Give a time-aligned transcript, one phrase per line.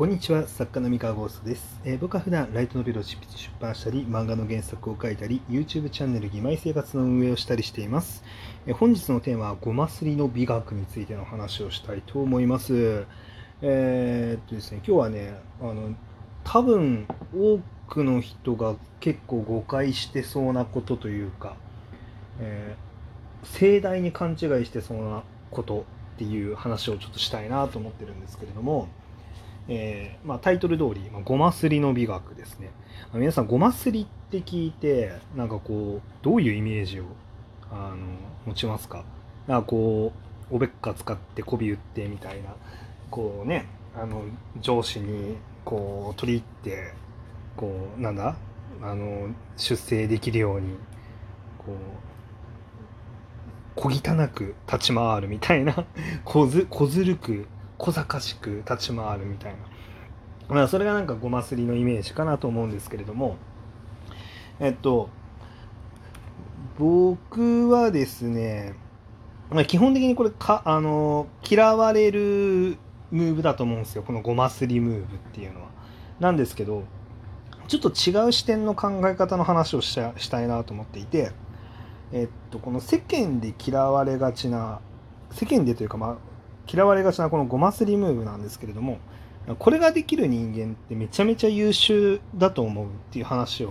[0.00, 8.24] こんにちは、作家の三河ゴーストです、えー僕は普段ライトノベルを執筆出版したり、漫画の原作を書いたり、YouTube チャンネル義妹生活の運営をしたりしています。
[8.66, 13.04] えー本日のテーマは、ごますりの美学についての話をしたいと思います。
[13.60, 15.94] えーっとですね、今日はね、あの、
[16.44, 17.06] 多分
[17.36, 21.56] 多くの人が結構誤解してそうなことというか、
[22.40, 22.74] え
[23.42, 28.88] 盛大に勘違いしてそうなことっていう話をちょっとしたいなと思ってるんですけれども、
[29.72, 32.72] えーまあ、タイトル通り、まあ、ごますりの美学ですね。
[33.14, 37.04] あ皆さん、ごますりって聞いて、なんかこう、どういうイメージを
[37.70, 37.96] あの
[38.46, 39.04] 持ちますか？
[39.46, 40.12] なんかこ
[40.50, 42.56] う、おべっか使って媚び打ってみたいな、
[43.12, 43.66] こうね、
[43.96, 44.24] あの
[44.60, 46.92] 上司にこう取り入って、
[47.56, 48.34] こう、なんだ？
[48.82, 50.74] あの出世できるように、
[51.58, 51.76] こ
[53.76, 55.84] う、小汚く立ち回るみたいな
[56.24, 57.46] 小ず小ずるく
[57.80, 59.52] 小賢しく立ち回るみたい
[60.48, 63.36] な、まあ、それがなんかごますりのイメージかなと思うんですけれども
[64.60, 65.08] えっと
[66.78, 68.74] 僕はですね、
[69.50, 72.76] まあ、基本的にこれかあの嫌われる
[73.10, 75.70] ムーブだと思うんですよこのごますりムーブっていうのは。
[76.20, 76.84] なんですけど
[77.66, 81.32] ちょっと違う視点の考え方の話をしたしたいなと思っていて。
[82.12, 84.80] えっと、この世間で嫌われがちな
[85.30, 86.16] 世間でというか、まあ、
[86.72, 88.98] 嫌われがちなこのごますりムーブなんですけれども
[89.58, 93.70] これができる人間ってめちゃめちゃ優秀だと思うっていう話を、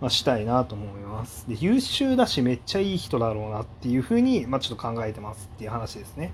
[0.00, 1.46] まあ、したいなと思います。
[1.48, 6.32] で優秀だしめっちゃいい人だろうなっていうふうに、まあ、ちょっと考えてますっていう話ですね。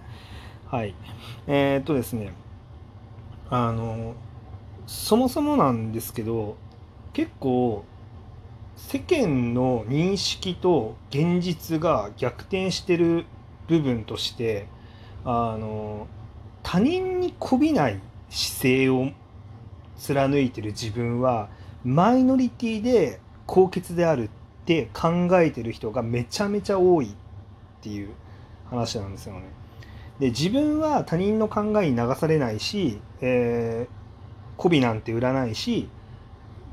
[0.66, 0.94] はい。
[1.46, 2.34] えー、っとですね
[3.50, 4.14] あの
[4.86, 6.56] そもそもなんですけど
[7.12, 7.84] 結構
[8.76, 13.24] 世間の認識と現実が逆転してる
[13.68, 14.66] 部分として
[15.24, 16.06] あの
[16.62, 19.10] 他人に媚びない姿勢を
[19.96, 21.48] 貫いてる自分は
[21.84, 24.28] マイノリティで高潔であるっ
[24.64, 27.14] て考えてる人がめちゃめちゃ多いっ
[27.82, 28.10] ていう
[28.70, 29.42] 話なんですよね。
[30.18, 35.88] で自分は他人の考えに流されないし、えー、媚びなんて売らないし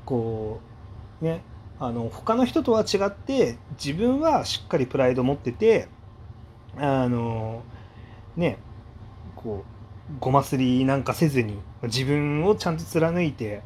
[0.05, 0.59] こ
[1.21, 1.43] うね
[1.79, 5.87] あの他の人とは違って自分はしっかりプライド持ってて
[6.77, 7.63] あの
[8.35, 8.57] ね
[9.35, 13.61] こうごますりなんかせずに自分をちゃんと貫いて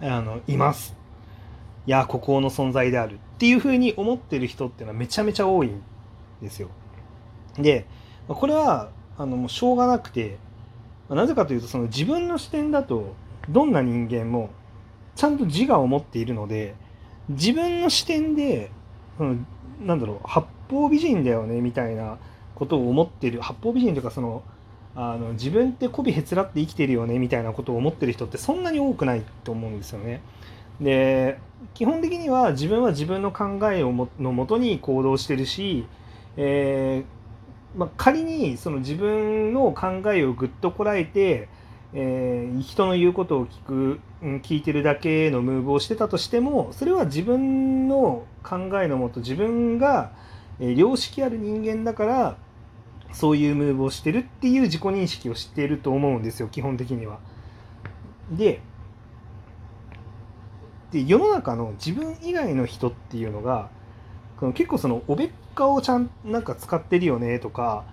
[0.00, 0.94] あのいます
[1.86, 5.82] いや孤高の存在であるっていうふうに思ってる人っていうのはめちゃめちゃ多いん
[6.42, 6.68] ですよ。
[7.56, 7.86] で
[8.28, 10.38] これはあのもうしょうがなくて
[11.08, 13.14] なぜかというとその自分の視点だと
[13.48, 14.50] どんな人間も
[15.14, 16.74] ちゃんと自我を持っているので
[17.28, 18.70] 自分の視点で、
[19.18, 19.46] うん、
[19.80, 22.18] なんだろう八方美人だよねみたいな
[22.56, 24.42] ことを思ってる八方美人というかその
[24.96, 30.22] あの自分って媚びへつらって生きてるよねみたいなことを思ってる人ってそんなに多くないと思うんですよね。
[30.80, 31.38] で
[31.74, 35.86] 基本的には自分は自分の考えをものもとに行動してるし、
[36.36, 41.48] えーまあ、仮にその自分の考えをぐっとこらえて
[41.98, 44.00] えー、人の言うことを聞く、
[44.42, 50.12] 聞いてるだけのムーブをしてたとしてもそれは自分の考えのもと自分が、
[50.60, 52.36] え、良識ある人間だから
[53.12, 57.18] そういうムーブをしてるっていう自己認識を知っていると思うんですよ基本的には。
[58.30, 58.60] で
[60.90, 63.70] で世の中の自分以外の人っていうのが
[64.54, 67.84] 結構そのおべっかをちゃんなんか使ってるよねとか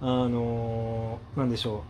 [0.00, 1.82] あのー、なんでしょ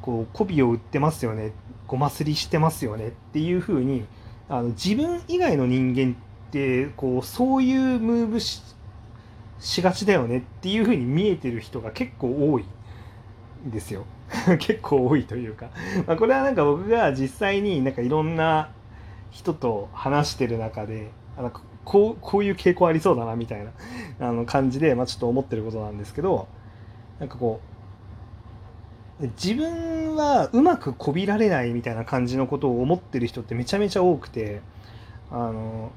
[0.00, 1.52] うこう媚びを売ってますよね
[1.86, 4.04] ごますりしてますよねっていうふうに
[4.48, 6.16] あの自分以外の人間
[6.48, 8.62] ってこうそういうムーブし
[9.60, 12.64] しがちだよねっていうふうに見えてる人が結構多い
[13.66, 14.04] んですよ。
[14.58, 15.70] 結構多いというか、
[16.06, 18.70] まあ、これはなんか僕が実際になんかいろんな
[19.30, 23.72] 人と話してる中でなんかこうこういう傾向ありそうだなみたいな
[24.28, 26.48] あの感じで、まあ、ちょっと思ってることなんですけど
[27.18, 27.60] なんかこ
[29.20, 34.62] う自分はうまくこびられないみたいな感じのことを思ってる人ってめちゃめちゃ多くて
[35.30, 35.90] あの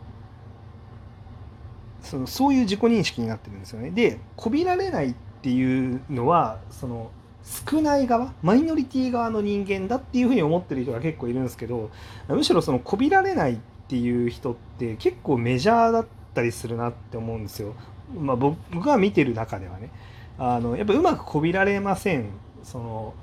[2.03, 3.89] そのそういう自己認識になってるんですよね。
[3.89, 7.09] でこびられないっていうのはその
[7.43, 11.89] 少ない側マイノリティ側の人間だっていうふうに思ってる人が結構いるんですけど
[12.29, 13.57] むしろそのこびられないっ
[13.87, 17.73] ていう人って結構メジャーだったりするなって思うんですよ。
[18.17, 19.89] まあ、僕が見てる中ではね
[20.37, 22.29] あのやっぱうまくこびられません
[22.63, 23.13] その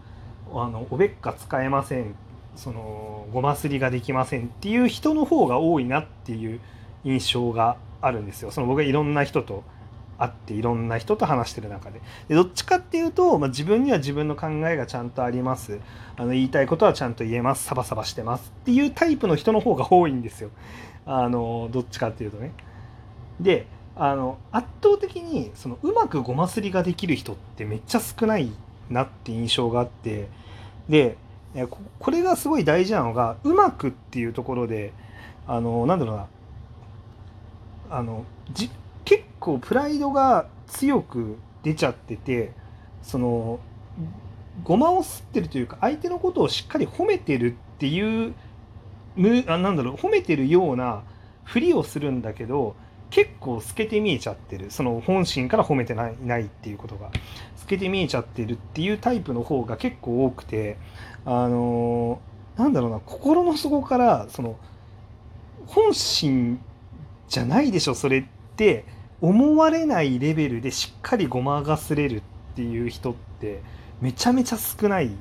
[0.53, 2.15] あのおべっか使えません
[2.57, 6.61] そのごますりができませんっていう人の方が多いなっていう
[7.05, 8.51] 印象があるんですよ。
[8.51, 9.65] その僕がいろんな人と
[10.19, 12.01] あっていろんな人と話してる中で。
[12.29, 15.81] でどっちかっていうと、まあ、自分には自分の考えがちゃんとあります。
[16.17, 17.65] あの言いたいことはちゃんと言えます。
[17.65, 20.51] サバサバしてますっていうタイプの人の方が多いんですよ。
[21.07, 22.53] あのどっちかっていうとね。
[23.41, 23.67] で
[23.97, 28.51] あの圧倒的にそのうまくごますりができる人ってめっちゃ少ない
[28.91, 30.29] なって印象があって。
[30.89, 31.17] で
[31.99, 34.93] これがすごい大事なのがうまくっていうところで
[35.49, 36.27] あのなんだろうな。
[37.91, 38.71] あのじ
[39.05, 42.53] 結構プライドが強く出ちゃってて
[43.03, 43.61] その
[44.65, 48.35] ごまをすってるというか相手のことをしっかり褒めてるっていう
[49.17, 51.03] むあなんだろう褒めてるような
[51.45, 52.77] ふりをするんだけど
[53.11, 54.71] 結構透けて見えちゃってる。
[54.71, 57.11] その本心から褒めてないないっていうことが。
[57.57, 60.77] 透けて見えちゃってるっていうタイプの方が結構多くて
[61.25, 62.21] あの
[62.57, 64.57] なんだろうな心の底からその
[65.67, 66.61] 本心
[67.31, 68.25] じゃないでしょそれっ
[68.57, 68.85] て
[69.21, 72.23] 思われないレベルでしっかりごまがすれるっ
[72.57, 73.63] ていう人って
[74.01, 75.19] めちゃめちゃ少ないん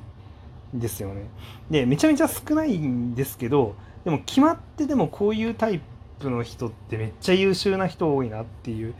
[0.74, 1.22] ですよね。
[1.70, 5.80] でめちゃめちゃ少ないんですけどでも決まってでもこういうタイ
[6.18, 8.94] プの人ってめっちゃ優秀な人多いなっていう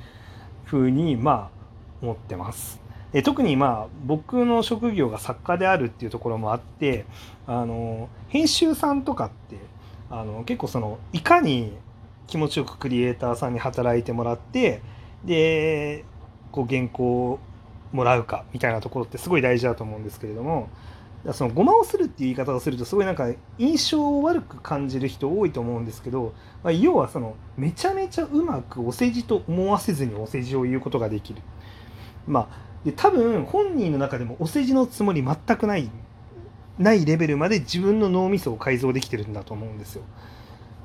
[0.64, 1.60] ふうにまあ
[2.02, 2.80] 思ってます。
[3.12, 7.06] で特にまあ僕の職業が作家であるっていうところもあって
[7.48, 9.56] あの編集さんとかって
[10.10, 11.72] あの結構そのいかに
[12.30, 14.80] 気持ちよくクリエイターさんに働いてもらって
[15.24, 16.04] で
[16.52, 17.38] こう原稿を
[17.92, 20.70] もらうかみたいなところってすごい大事だと思うんですけれども
[21.32, 26.32] そのごまをするっていう言い方をするとすごいなんか印象を悪く感じる人多いと思うんですけど、
[26.62, 31.42] まあ、要はそのめちゃめちゃうまくお世辞と思わせずにお世辞を言うことができる。
[32.26, 35.90] まあ、で多分本人の中でもお世辞のつもり全くない
[36.78, 40.04] ないレベルまで自分の脳みそを改造できてるんだと思うんですよ。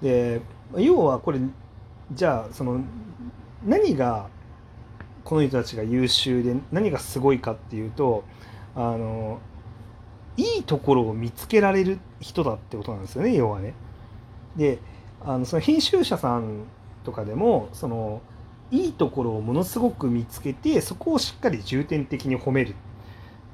[0.02, 0.42] で
[0.78, 1.40] 要はこれ
[2.12, 2.82] じゃあその
[3.66, 4.30] 何が
[5.24, 8.24] この人たちが優秀で何がすごいかっていうと
[8.76, 9.40] あの
[10.38, 13.74] いいところを見つけられる人だってことなんですよね要はね。
[14.56, 14.80] で
[15.24, 16.66] あのその編集者さん
[17.04, 18.22] とかでもその
[18.72, 22.74] いいところをものすごく見つけてそこをしっかり重点的に褒めるっ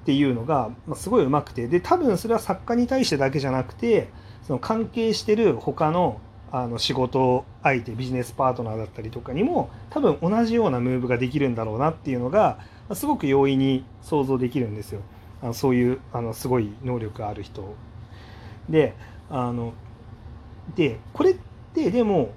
[0.05, 4.09] ていうのが、まあ、すごいうまくてで多分それは作家に対してだけじゃなくて
[4.47, 6.19] その関係してる他の
[6.51, 12.59] あの仕事相手ビジネスパートナーだったりとかにも多分同じようなムーブができるんだろうなっていうのが
[12.93, 15.01] すごく容易に想像できるんですよ。
[15.41, 17.73] あのそういうあのすごい能力ある人
[18.69, 18.95] で
[19.29, 19.73] あの
[20.75, 21.37] でこれっ
[21.73, 22.31] てでも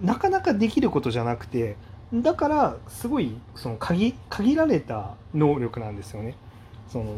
[0.00, 1.76] なかなかできることじゃなくて
[2.14, 6.36] だからすごいその限限られた能力なんですよね。
[6.88, 7.16] その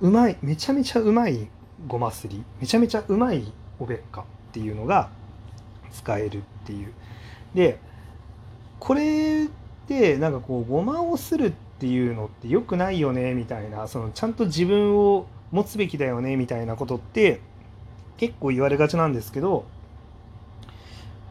[0.00, 1.48] うまいめちゃめちゃうまい
[1.86, 5.10] ごますりめちゃめちゃうまいおべっかっていうのが
[5.92, 6.92] 使えるっていう。
[7.54, 7.78] で
[8.78, 17.40] これってなんかこうごまをするっていうのって良くないよねみたいなそのちゃんと自分を持つべきだよねみたいなことって
[18.18, 19.64] 結構言われがちなんですけど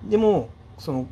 [0.04, 1.08] でもその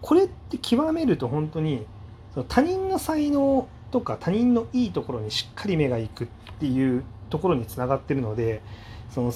[0.00, 1.84] これって極めると本当に
[2.32, 6.26] その他人の才能とか他人のいいところにしっかり目がいくっ
[6.58, 8.62] ていうところにつながってるので
[9.10, 9.32] その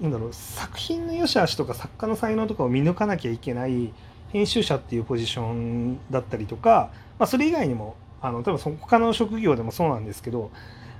[0.00, 3.92] なんだろう作品の良し悪しとか作家の才能とかを見抜かなきゃいけない
[4.32, 10.50] 編集者っていうポジションだったりとか、まあ、それ以外にもあの多分他の職業でもそうなんですけど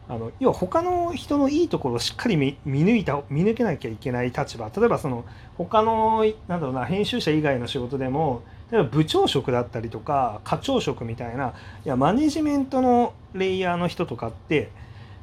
[0.08, 4.70] あの要は他の人のいいところをしっかり見抜いた見抜けなきゃいけない立場。
[4.74, 5.24] 例えばその
[5.58, 11.52] 他のなんだろうな編集者以外の仕事でも例えば部長職だったりとか課長職みたいな
[11.84, 14.70] いやマネジメントのレイヤーの人とかって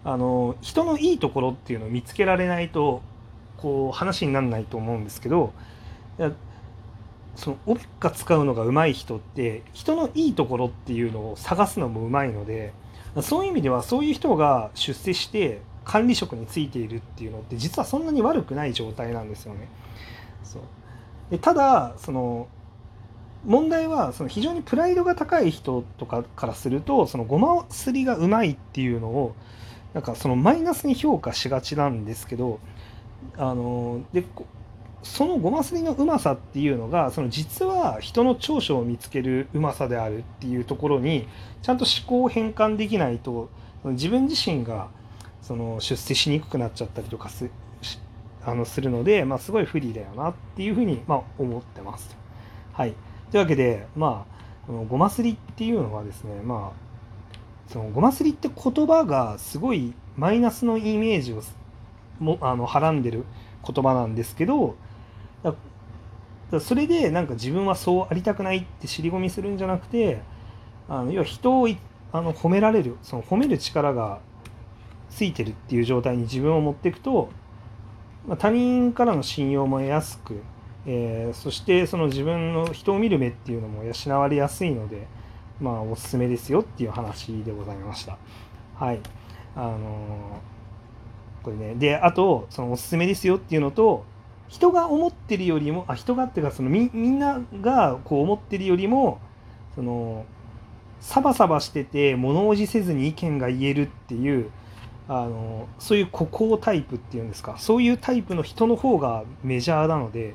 [0.04, 3.02] あの人のいいところっていうのを見つけられないと
[3.58, 5.54] こう話にならないと思うんですけど
[7.36, 12.74] そのオベッカ使うのが上手い人って人のいいところっていうのを探すのもうまいので
[13.22, 19.68] そういう意味ではそういう人が出世して管理職についているっていうのって実はそんなに悪くない状態なんですよね。
[20.44, 20.62] そう
[21.32, 22.48] でただその
[23.46, 29.36] 問題はその非常にプライドが高い人とかからするとそのごますりがうまいっていうのを
[29.94, 32.60] なんかそのマイナスに評価しがちなんですけど
[33.38, 34.24] あので
[35.04, 41.28] そのごますりのうまさっていうのがその実は人の長所を見つけるうまさであるっていうところに
[41.62, 43.50] ちゃんと思考を変換できないと
[43.84, 44.90] 自分自身が
[45.44, 47.50] その出世しにくくなっちゃったりとかす
[48.44, 52.16] あのするので、まあ、すごい不利だよなっていうふうに、まあ、思ってます。
[52.74, 52.94] はい、
[53.32, 54.36] というわけで、まあ、
[54.68, 61.42] このごますりっていうのはですね、まあ、そのごますりって言葉がすごいマイナスのイメージを
[62.20, 63.26] もあのはらんでる
[63.68, 64.76] 言葉なんですけど
[66.52, 70.22] だそれでなんか自分はそうありたくないって尻込みするんじゃなくて
[70.88, 71.68] あの要は人を
[72.12, 74.20] あの褒められるその褒める力が
[75.10, 77.30] ついてるっていう状態に自分を持っていくと、
[78.28, 80.42] まあ、他人からの信用も得やすく、
[80.86, 85.08] えー、そしてその自分の人を見る目っていうのも養われやすいので、
[85.60, 88.18] まあ、おすすめですよっていう話でございました。
[88.76, 89.00] はい。
[89.56, 90.55] あのー、
[91.46, 91.76] これね。
[91.76, 94.04] で、あと、そのおすすめですよっていうのと、
[94.48, 99.20] 人が思ってるよりも、あ、人がっていうか、そのみみんながこう思ってるよりも、
[99.76, 100.26] その、
[101.06, 104.50] サバサバしてて物おじせずに意見が言えるっていう
[105.08, 110.34] あのそういう孤高タイプっていうんですかそういうタイプの人の方がメジャーなので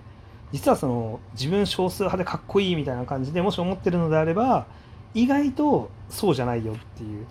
[0.52, 4.66] 実はその自分少数派でかっこいいみたいな感じでもし思ってるのであれば
[5.12, 7.26] 意外とそうじゃないよっていう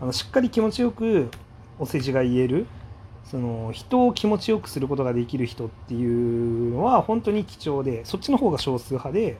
[0.00, 1.30] あのしっかり気持ちよく
[1.78, 2.66] お世辞が言える
[3.30, 9.36] その人を気持ちよくすることができる人っていうのは本当に貴重でそっちの方が少数派で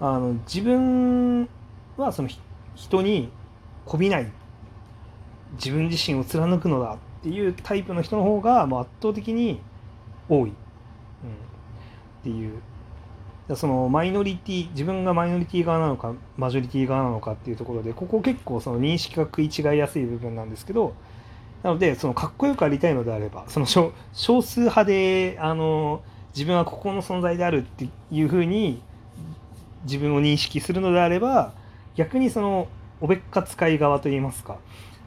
[0.00, 1.48] あの自分
[1.96, 2.28] はその
[2.76, 3.30] 人に
[3.84, 4.30] こびない。
[5.54, 9.60] 自分自身を貫くのだっていうタイプの人の方がもう圧倒的に
[10.28, 10.50] 多い、うん、っ
[12.22, 12.60] ていう。
[13.56, 20.92] そのマイノリティ自分がマイノリティ側なのかマジョリティ側なのかっていうところでここ結構その認識が食い違いやすい部分なんですけど
[21.62, 23.92] なのでそのかっこよくありたいのであればその少
[24.42, 26.02] 数派であの
[26.34, 28.80] 自分はここの存在であるっていうふうに
[29.84, 31.52] 自分を認識するのであれば
[31.96, 32.68] 逆にその
[33.00, 34.58] おべっか使い側といいますか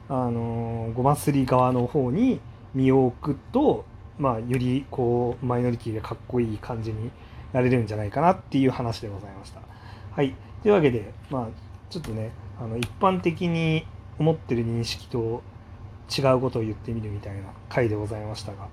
[0.08, 2.40] あのごますり側の方に
[2.74, 3.84] 身を置くと、
[4.18, 7.10] まあ、よりこうマイノリティでかっこいい感じに
[7.52, 9.60] なれるんじゃないかなっていう話でございました。
[10.14, 11.48] はい、というわけで、まあ、
[11.90, 12.30] ちょっとね
[12.60, 13.86] あの一般的に
[14.18, 15.42] 思ってる認識と
[16.16, 18.68] 違うことを言ってみるみたいな回でございましたが、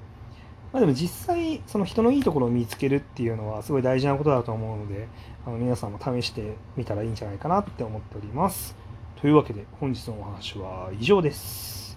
[0.74, 5.08] まあ、でも実際その人のいいところを見つけるっていうのはすごい大事なことだと思うので
[5.46, 8.76] あの皆さんも試してみたらいいんじゃないかなって思っております。
[9.22, 11.89] というわけで本日のお話は以上です。